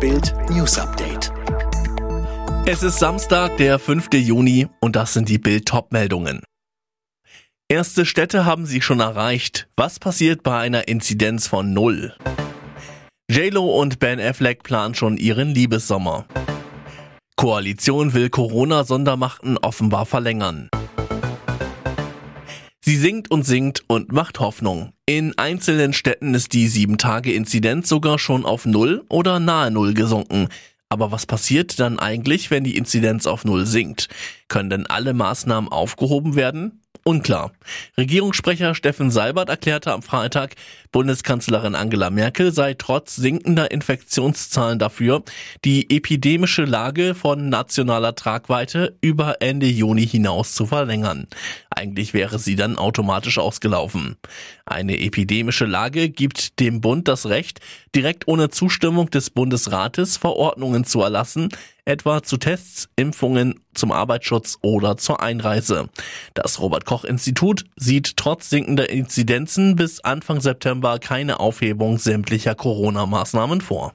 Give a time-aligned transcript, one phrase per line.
[0.00, 1.30] Bild News Update.
[2.64, 4.08] Es ist Samstag, der 5.
[4.14, 6.40] Juni und das sind die Bild top meldungen
[7.68, 9.68] Erste Städte haben sie schon erreicht.
[9.76, 12.14] Was passiert bei einer Inzidenz von null?
[13.30, 16.24] JLo und Ben Affleck planen schon ihren Liebessommer.
[17.36, 20.70] Koalition will Corona-Sondermachten offenbar verlängern.
[22.90, 24.90] Sie singt und singt und macht Hoffnung.
[25.06, 30.48] In einzelnen Städten ist die 7-Tage-Inzidenz sogar schon auf Null oder nahe Null gesunken.
[30.88, 34.08] Aber was passiert dann eigentlich, wenn die Inzidenz auf Null sinkt?
[34.48, 36.79] Können denn alle Maßnahmen aufgehoben werden?
[37.04, 37.52] Unklar.
[37.96, 40.54] Regierungssprecher Steffen Seibert erklärte am Freitag,
[40.92, 45.22] Bundeskanzlerin Angela Merkel sei trotz sinkender Infektionszahlen dafür,
[45.64, 51.26] die epidemische Lage von nationaler Tragweite über Ende Juni hinaus zu verlängern.
[51.70, 54.16] Eigentlich wäre sie dann automatisch ausgelaufen.
[54.66, 57.60] Eine epidemische Lage gibt dem Bund das Recht,
[57.94, 61.48] direkt ohne Zustimmung des Bundesrates Verordnungen zu erlassen,
[61.90, 65.88] etwa zu Tests, Impfungen, zum Arbeitsschutz oder zur Einreise.
[66.34, 73.60] Das Robert Koch Institut sieht trotz sinkender Inzidenzen bis Anfang September keine Aufhebung sämtlicher Corona-Maßnahmen
[73.60, 73.92] vor.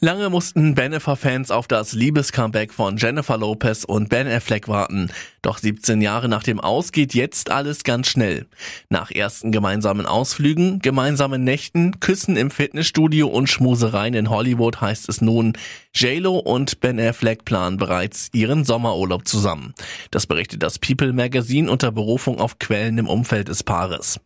[0.00, 5.10] Lange mussten Bennifer-Fans auf das Liebescomeback von Jennifer Lopez und Ben Affleck warten.
[5.42, 8.46] Doch 17 Jahre nach dem Aus geht jetzt alles ganz schnell.
[8.88, 15.20] Nach ersten gemeinsamen Ausflügen, gemeinsamen Nächten, Küssen im Fitnessstudio und Schmusereien in Hollywood heißt es
[15.20, 15.54] nun,
[15.94, 19.74] JLo und Ben Affleck planen bereits ihren Sommerurlaub zusammen.
[20.12, 24.20] Das berichtet das People Magazine unter Berufung auf Quellen im Umfeld des Paares.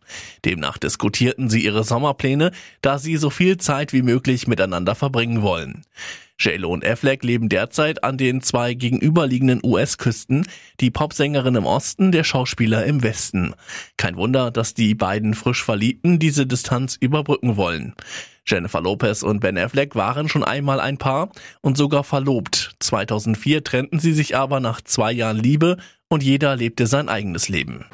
[0.45, 2.51] Demnach diskutierten sie ihre Sommerpläne,
[2.81, 5.81] da sie so viel Zeit wie möglich miteinander verbringen wollen.
[6.39, 10.47] JLo und Affleck leben derzeit an den zwei gegenüberliegenden US-Küsten,
[10.79, 13.53] die Popsängerin im Osten, der Schauspieler im Westen.
[13.97, 17.95] Kein Wunder, dass die beiden frisch Verliebten diese Distanz überbrücken wollen.
[18.45, 21.29] Jennifer Lopez und Ben Affleck waren schon einmal ein Paar
[21.61, 22.75] und sogar verlobt.
[22.79, 27.85] 2004 trennten sie sich aber nach zwei Jahren Liebe und jeder lebte sein eigenes Leben.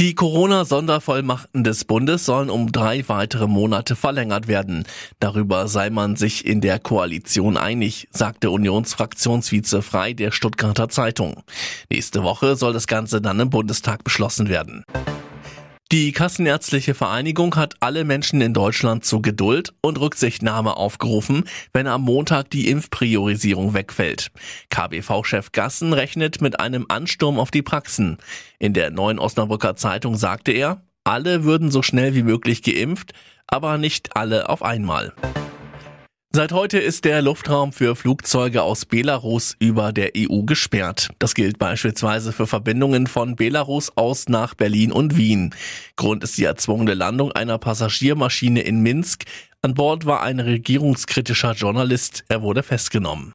[0.00, 4.86] Die Corona-Sondervollmachten des Bundes sollen um drei weitere Monate verlängert werden.
[5.20, 11.44] Darüber sei man sich in der Koalition einig, sagte Unionsfraktionsvize Frei der Stuttgarter Zeitung.
[11.90, 14.84] Nächste Woche soll das Ganze dann im Bundestag beschlossen werden.
[15.94, 22.02] Die Kassenärztliche Vereinigung hat alle Menschen in Deutschland zu Geduld und Rücksichtnahme aufgerufen, wenn am
[22.02, 24.32] Montag die Impfpriorisierung wegfällt.
[24.70, 28.16] KBV-Chef Gassen rechnet mit einem Ansturm auf die Praxen.
[28.58, 33.12] In der neuen Osnabrücker Zeitung sagte er, alle würden so schnell wie möglich geimpft,
[33.46, 35.12] aber nicht alle auf einmal.
[36.34, 41.10] Seit heute ist der Luftraum für Flugzeuge aus Belarus über der EU gesperrt.
[41.20, 45.54] Das gilt beispielsweise für Verbindungen von Belarus aus nach Berlin und Wien.
[45.94, 49.26] Grund ist die erzwungene Landung einer Passagiermaschine in Minsk.
[49.62, 52.24] An Bord war ein regierungskritischer Journalist.
[52.26, 53.32] Er wurde festgenommen.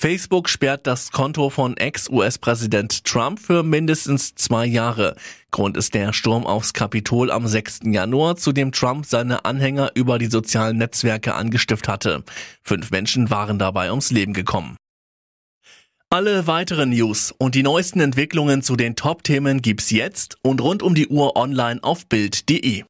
[0.00, 5.16] Facebook sperrt das Konto von Ex-US-Präsident Trump für mindestens zwei Jahre.
[5.50, 7.80] Grund ist der Sturm aufs Kapitol am 6.
[7.86, 12.24] Januar, zu dem Trump seine Anhänger über die sozialen Netzwerke angestiftet hatte.
[12.62, 14.76] Fünf Menschen waren dabei ums Leben gekommen.
[16.10, 20.94] Alle weiteren News und die neuesten Entwicklungen zu den Top-Themen gibt's jetzt und rund um
[20.94, 22.84] die Uhr online auf Bild.de.